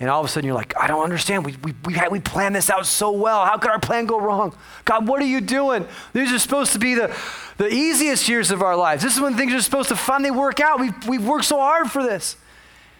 [0.00, 1.44] And all of a sudden you're like, I don't understand.
[1.44, 3.44] We, we, we, had, we planned this out so well.
[3.44, 4.54] How could our plan go wrong?
[4.84, 5.88] God, what are you doing?
[6.12, 7.14] These are supposed to be the,
[7.56, 9.02] the easiest years of our lives.
[9.02, 10.78] This is when things are supposed to finally work out.
[10.78, 12.36] We've, we've worked so hard for this.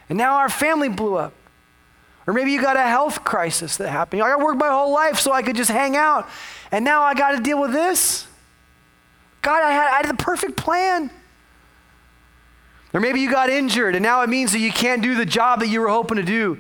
[0.09, 1.35] And now our family blew up.
[2.27, 4.23] Or maybe you got a health crisis that happened.
[4.23, 6.29] I worked my whole life so I could just hang out.
[6.73, 8.27] And now I got to deal with this.
[9.41, 11.11] God, I had, I had the perfect plan.
[12.93, 15.61] Or maybe you got injured and now it means that you can't do the job
[15.61, 16.59] that you were hoping to do.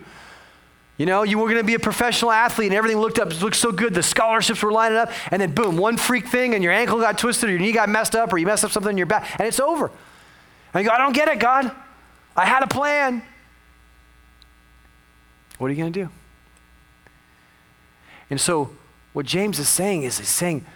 [0.98, 3.56] You know, you were going to be a professional athlete and everything looked up, looked
[3.56, 3.94] so good.
[3.94, 7.16] The scholarships were lining up, and then boom, one freak thing, and your ankle got
[7.16, 9.38] twisted, or your knee got messed up, or you messed up something in your back,
[9.38, 9.92] and it's over.
[10.74, 11.70] And you go, I don't get it, God.
[12.36, 13.22] I had a plan.
[15.58, 16.10] What are you going to do?
[18.28, 18.70] And so,
[19.12, 20.66] what James is saying is, he's saying,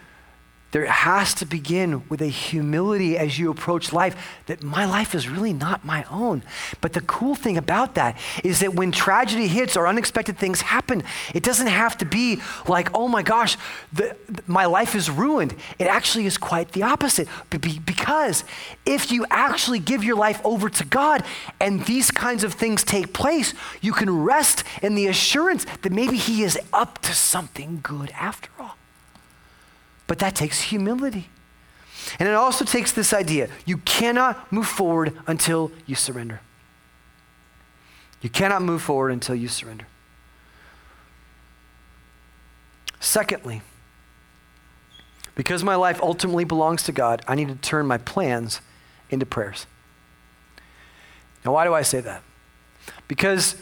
[0.73, 5.29] there has to begin with a humility as you approach life that my life is
[5.29, 6.41] really not my own.
[6.81, 11.03] But the cool thing about that is that when tragedy hits or unexpected things happen,
[11.33, 13.55] it doesn't have to be like, oh my gosh,
[13.93, 15.53] the, my life is ruined.
[15.77, 17.27] It actually is quite the opposite.
[17.51, 18.43] Because
[18.83, 21.23] if you actually give your life over to God
[21.59, 26.17] and these kinds of things take place, you can rest in the assurance that maybe
[26.17, 28.75] He is up to something good after all.
[30.07, 31.29] But that takes humility.
[32.19, 36.41] And it also takes this idea you cannot move forward until you surrender.
[38.21, 39.85] You cannot move forward until you surrender.
[42.99, 43.61] Secondly,
[45.35, 48.61] because my life ultimately belongs to God, I need to turn my plans
[49.09, 49.65] into prayers.
[51.43, 52.23] Now, why do I say that?
[53.07, 53.55] Because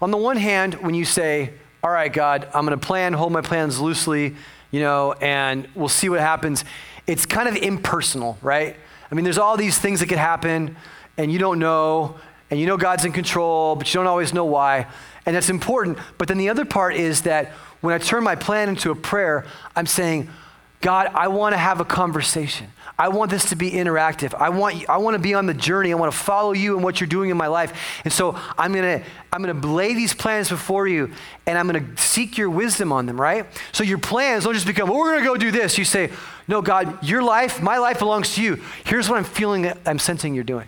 [0.00, 3.32] on the one hand, when you say, all right, God, I'm going to plan, hold
[3.32, 4.34] my plans loosely,
[4.70, 6.64] you know, and we'll see what happens,
[7.06, 8.76] it's kind of impersonal, right?
[9.10, 10.76] I mean, there's all these things that could happen,
[11.16, 12.16] and you don't know,
[12.50, 14.86] and you know God's in control, but you don't always know why.
[15.26, 15.98] And that's important.
[16.16, 17.48] But then the other part is that
[17.80, 20.28] when I turn my plan into a prayer, I'm saying,
[20.80, 22.68] God, I want to have a conversation.
[23.00, 24.34] I want this to be interactive.
[24.34, 25.92] I want, I want to be on the journey.
[25.92, 28.00] I want to follow you and what you're doing in my life.
[28.02, 31.12] And so I'm going to I'm going to lay these plans before you
[31.46, 33.46] and I'm going to seek your wisdom on them, right?
[33.72, 35.78] So your plans don't just become, well, we're going to go do this.
[35.78, 36.10] You say,
[36.48, 38.60] no, God, your life, my life belongs to you.
[38.84, 40.66] Here's what I'm feeling, I'm sensing you're doing.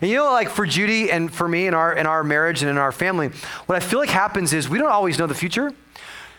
[0.00, 2.70] And you know, like for Judy and for me in our, in our marriage and
[2.70, 3.30] in our family,
[3.66, 5.72] what I feel like happens is we don't always know the future.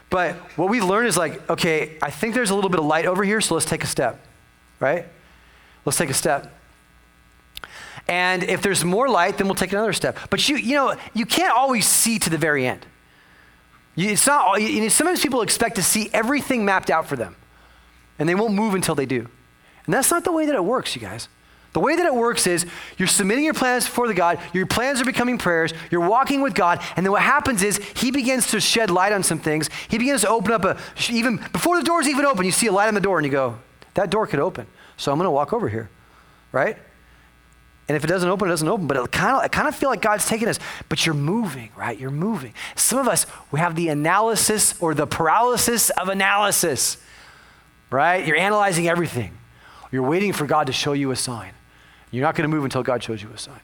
[0.10, 3.06] But what we learn is like, okay, I think there's a little bit of light
[3.06, 4.24] over here, so let's take a step,
[4.80, 5.06] right?
[5.88, 6.54] Let's take a step.
[8.10, 10.18] And if there's more light, then we'll take another step.
[10.30, 12.86] But you, you know, you can't always see to the very end.
[13.96, 17.38] it's not, you know, sometimes people expect to see everything mapped out for them,
[18.20, 19.30] and they won't move until they do.
[19.86, 21.30] And that's not the way that it works, you guys.
[21.72, 22.66] The way that it works is
[22.98, 26.54] you're submitting your plans before the God, your plans are becoming prayers, you're walking with
[26.54, 29.70] God, and then what happens is He begins to shed light on some things.
[29.88, 30.78] He begins to open up a,
[31.10, 33.32] even before the door's even open, you see a light on the door and you
[33.32, 33.60] go,
[33.98, 34.68] that door could open.
[34.96, 35.90] So I'm going to walk over here,
[36.52, 36.78] right?
[37.88, 38.86] And if it doesn't open, it doesn't open.
[38.86, 40.60] But it kind of, I kind of feel like God's taking us.
[40.88, 41.98] But you're moving, right?
[41.98, 42.54] You're moving.
[42.76, 46.98] Some of us, we have the analysis or the paralysis of analysis,
[47.90, 48.26] right?
[48.26, 49.36] You're analyzing everything.
[49.92, 51.54] You're waiting for God to show you a sign.
[52.12, 53.60] You're not going to move until God shows you a sign.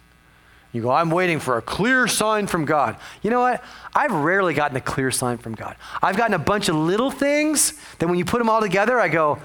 [0.72, 2.98] You go, I'm waiting for a clear sign from God.
[3.22, 3.64] You know what?
[3.94, 5.76] I've rarely gotten a clear sign from God.
[6.02, 9.10] I've gotten a bunch of little things that when you put them all together, I
[9.10, 9.38] go,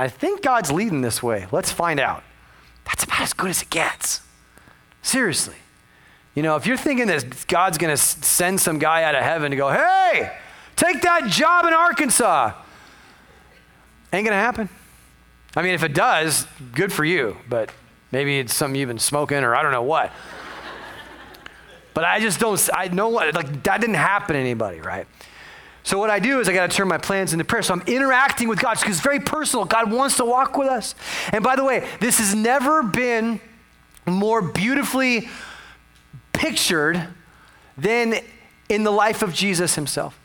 [0.00, 1.46] I think God's leading this way.
[1.52, 2.22] Let's find out.
[2.86, 4.22] That's about as good as it gets.
[5.02, 5.56] Seriously.
[6.34, 9.50] You know, if you're thinking that God's going to send some guy out of heaven
[9.50, 10.34] to go, hey,
[10.74, 12.54] take that job in Arkansas,
[14.10, 14.70] ain't going to happen.
[15.54, 17.70] I mean, if it does, good for you, but
[18.10, 20.10] maybe it's something you've been smoking or I don't know what.
[21.92, 25.06] but I just don't, I know what, like that didn't happen to anybody, right?
[25.82, 27.62] So what I do is I got to turn my plans into prayer.
[27.62, 29.64] So I'm interacting with God because it's very personal.
[29.64, 30.94] God wants to walk with us.
[31.32, 33.40] And by the way, this has never been
[34.06, 35.28] more beautifully
[36.32, 37.08] pictured
[37.76, 38.20] than
[38.68, 40.18] in the life of Jesus himself.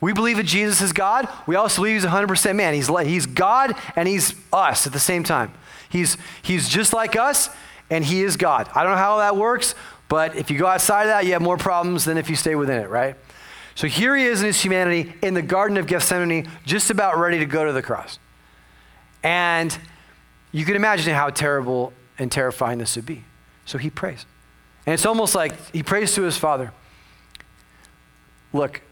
[0.00, 1.28] We believe that Jesus is God.
[1.46, 2.74] We also believe he's 100% man.
[2.74, 5.52] He's, he's God and he's us at the same time.
[5.90, 7.50] He's, he's just like us
[7.90, 8.68] and he is God.
[8.74, 9.74] I don't know how that works,
[10.08, 12.54] but if you go outside of that, you have more problems than if you stay
[12.54, 13.16] within it, right?
[13.74, 17.38] So here he is in his humanity in the Garden of Gethsemane, just about ready
[17.38, 18.18] to go to the cross.
[19.22, 19.76] And
[20.52, 23.24] you can imagine how terrible and terrifying this would be.
[23.64, 24.26] So he prays.
[24.86, 26.72] And it's almost like he prays to his father
[28.52, 28.82] Look,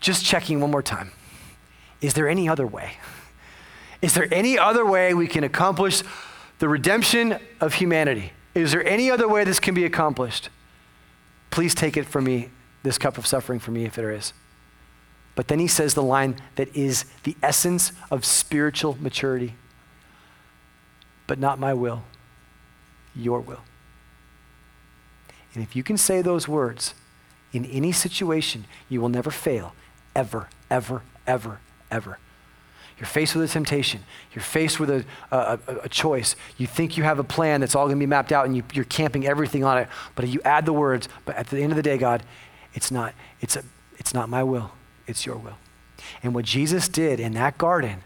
[0.00, 1.12] just checking one more time.
[2.00, 2.92] Is there any other way?
[4.02, 6.02] Is there any other way we can accomplish
[6.58, 8.32] the redemption of humanity?
[8.54, 10.48] Is there any other way this can be accomplished?
[11.50, 12.50] Please take it from me
[12.86, 14.32] this cup of suffering for me if there is.
[15.34, 19.54] But then he says the line that is the essence of spiritual maturity.
[21.26, 22.04] But not my will,
[23.14, 23.62] your will.
[25.52, 26.94] And if you can say those words
[27.52, 29.74] in any situation, you will never fail,
[30.14, 32.18] ever, ever, ever, ever.
[32.98, 34.02] You're faced with a temptation.
[34.32, 36.34] You're faced with a, a, a, choice.
[36.56, 38.62] You think you have a plan that's all going to be mapped out and you,
[38.72, 39.88] you're camping everything on it.
[40.14, 42.22] But you add the words, but at the end of the day, God,
[42.76, 43.64] it's not, it's, a,
[43.98, 44.70] it's not my will,
[45.08, 45.56] it's your will.
[46.22, 48.02] And what Jesus did in that garden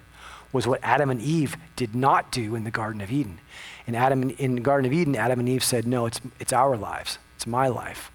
[0.53, 3.41] was what Adam and Eve did not do in the Garden of Eden.
[3.87, 6.77] In Adam in the Garden of Eden, Adam and Eve said, "No, it's it's our
[6.77, 7.19] lives.
[7.37, 8.11] It's my life.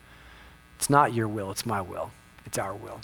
[0.78, 1.52] It's not your will.
[1.52, 2.12] It's my will.
[2.46, 3.02] It's our will."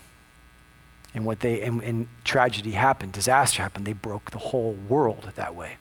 [1.14, 3.86] And what they and, and tragedy happened, disaster happened.
[3.86, 5.78] They broke the whole world that way.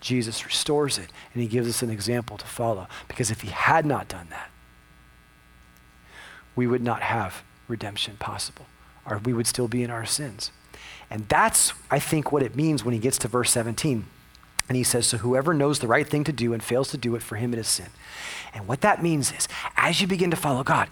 [0.00, 2.86] Jesus restores it, and he gives us an example to follow.
[3.08, 4.49] Because if he had not done that,
[6.56, 8.66] we would not have redemption possible,
[9.06, 10.50] or we would still be in our sins.
[11.10, 14.04] And that's, I think, what it means when he gets to verse 17.
[14.68, 17.16] And he says, So whoever knows the right thing to do and fails to do
[17.16, 17.88] it, for him it is sin.
[18.54, 20.88] And what that means is, as you begin to follow God,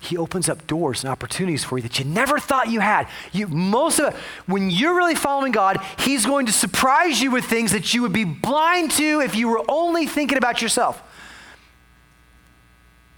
[0.00, 3.06] he opens up doors and opportunities for you that you never thought you had.
[3.32, 7.44] You, most of it, when you're really following God, He's going to surprise you with
[7.44, 11.02] things that you would be blind to if you were only thinking about yourself.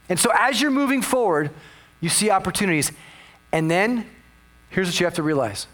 [0.09, 1.51] And so as you're moving forward,
[2.01, 2.93] you see opportunities.
[3.53, 4.07] And then
[4.71, 5.67] here's what you have to realize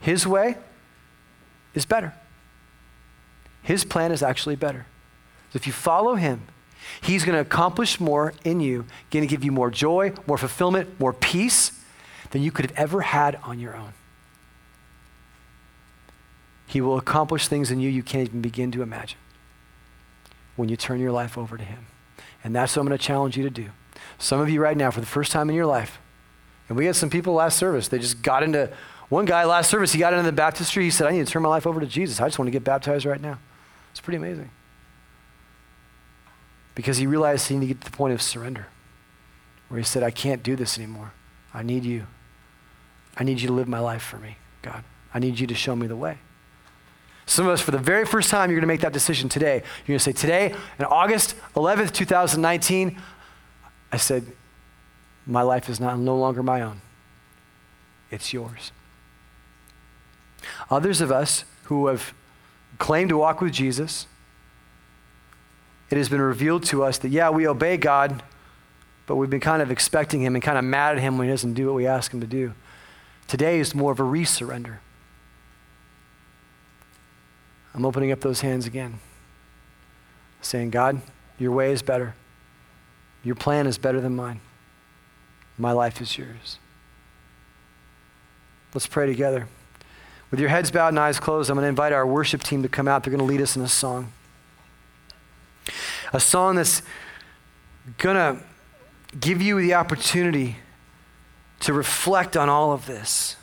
[0.00, 0.56] His way
[1.74, 2.14] is better.
[3.62, 4.86] His plan is actually better.
[5.52, 6.42] So if you follow Him,
[7.00, 10.98] He's going to accomplish more in you, going to give you more joy, more fulfillment,
[10.98, 11.72] more peace
[12.30, 13.92] than you could have ever had on your own.
[16.66, 19.18] He will accomplish things in you you can't even begin to imagine
[20.56, 21.86] when you turn your life over to Him.
[22.42, 23.66] And that's what I'm going to challenge you to do.
[24.18, 25.98] Some of you right now, for the first time in your life,
[26.68, 28.70] and we had some people last service, they just got into,
[29.08, 30.84] one guy last service, he got into the baptistry.
[30.84, 32.20] He said, I need to turn my life over to Jesus.
[32.20, 33.38] I just want to get baptized right now.
[33.90, 34.50] It's pretty amazing.
[36.76, 38.68] Because he realized he needed to get to the point of surrender,
[39.68, 41.12] where he said, I can't do this anymore.
[41.52, 42.06] I need you.
[43.16, 44.84] I need you to live my life for me, God.
[45.12, 46.18] I need you to show me the way.
[47.30, 49.62] Some of us, for the very first time, you're going to make that decision today.
[49.86, 53.00] You're going to say, Today, on August 11th, 2019,
[53.92, 54.26] I said,
[55.26, 56.80] My life is not, no longer my own,
[58.10, 58.72] it's yours.
[60.72, 62.14] Others of us who have
[62.78, 64.08] claimed to walk with Jesus,
[65.88, 68.24] it has been revealed to us that, yeah, we obey God,
[69.06, 71.32] but we've been kind of expecting Him and kind of mad at Him when He
[71.32, 72.54] doesn't do what we ask Him to do.
[73.28, 74.78] Today is more of a resurrender.
[77.74, 78.98] I'm opening up those hands again,
[80.40, 81.00] saying, God,
[81.38, 82.14] your way is better.
[83.22, 84.40] Your plan is better than mine.
[85.56, 86.58] My life is yours.
[88.74, 89.48] Let's pray together.
[90.30, 92.68] With your heads bowed and eyes closed, I'm going to invite our worship team to
[92.68, 93.02] come out.
[93.02, 94.12] They're going to lead us in a song.
[96.12, 96.82] A song that's
[97.98, 98.42] going to
[99.18, 100.56] give you the opportunity
[101.60, 103.36] to reflect on all of this.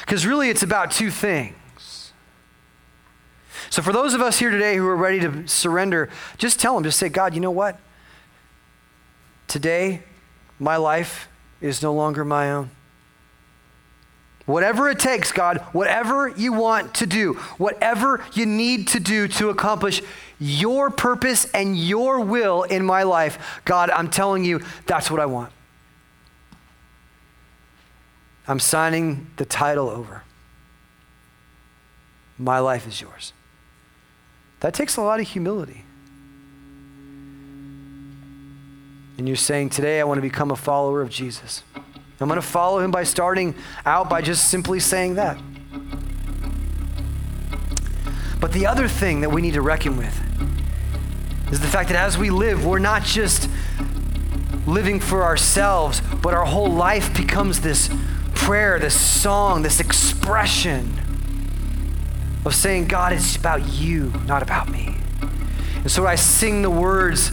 [0.00, 1.54] Because really, it's about two things.
[3.70, 6.08] So, for those of us here today who are ready to surrender,
[6.38, 7.78] just tell them, just say, God, you know what?
[9.46, 10.02] Today,
[10.58, 11.28] my life
[11.60, 12.70] is no longer my own.
[14.46, 19.50] Whatever it takes, God, whatever you want to do, whatever you need to do to
[19.50, 20.00] accomplish
[20.40, 25.26] your purpose and your will in my life, God, I'm telling you, that's what I
[25.26, 25.52] want.
[28.46, 30.22] I'm signing the title over.
[32.38, 33.34] My life is yours.
[34.60, 35.84] That takes a lot of humility.
[39.16, 41.62] And you're saying, Today I want to become a follower of Jesus.
[42.20, 43.54] I'm going to follow him by starting
[43.86, 45.38] out by just simply saying that.
[48.40, 50.20] But the other thing that we need to reckon with
[51.52, 53.48] is the fact that as we live, we're not just
[54.66, 57.88] living for ourselves, but our whole life becomes this
[58.34, 60.96] prayer, this song, this expression
[62.48, 64.96] of saying, God, it's about you, not about me.
[65.76, 67.30] And so I sing the words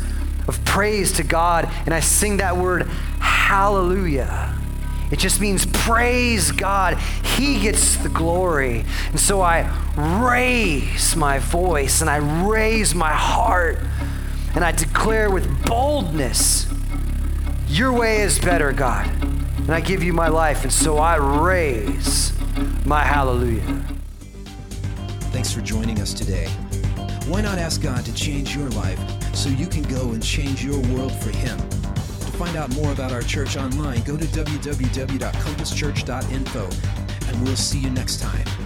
[0.48, 2.88] of praise to God, and I sing that word,
[3.20, 4.56] hallelujah.
[5.12, 6.98] It just means praise God.
[6.98, 8.84] He gets the glory.
[9.12, 13.80] And so I raise my voice and I raise my heart
[14.56, 16.68] and I declare with boldness,
[17.68, 19.08] Your way is better, God.
[19.22, 20.64] And I give you my life.
[20.64, 22.34] And so I raise
[22.84, 23.85] my hallelujah.
[25.56, 26.50] For joining us today.
[27.28, 29.00] Why not ask God to change your life
[29.34, 31.58] so you can go and change your world for Him?
[31.58, 36.70] To find out more about our church online, go to www.compasschurch.info
[37.28, 38.65] and we'll see you next time.